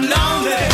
I'm 0.00 0.08
lonely. 0.08 0.67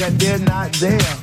that 0.00 0.18
they're 0.18 0.38
not 0.38 0.72
there. 0.74 1.19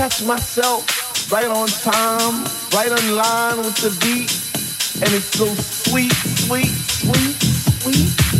catch 0.00 0.22
myself 0.22 1.30
right 1.30 1.44
on 1.44 1.68
time, 1.68 2.42
right 2.72 2.90
on 2.90 3.16
line 3.16 3.58
with 3.58 3.76
the 3.84 3.90
beat. 4.00 4.32
And 5.02 5.14
it's 5.14 5.26
so 5.36 5.44
sweet, 5.56 6.14
sweet, 6.14 6.72
sweet, 6.72 7.36
sweet. 7.82 8.39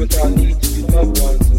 Insistence 0.00 0.78
would 0.78 0.90
harass 0.90 1.38
the 1.38 1.49